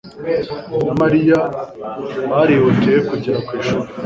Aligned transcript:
na 0.85 0.93
Mariya 1.01 1.39
barihutiye 2.31 2.97
kugera 3.09 3.37
ku 3.47 3.51
ishuri. 3.59 3.89